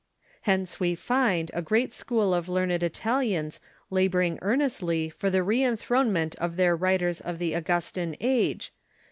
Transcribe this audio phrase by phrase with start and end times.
[0.49, 3.59] Hence we find a great school of learned Italians
[3.91, 8.73] labor ing earnestly for the re enthi'onement of their writers of the Augustan age.